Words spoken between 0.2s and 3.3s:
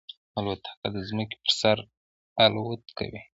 الوتکه د ځمکې پر سر الوت کوي.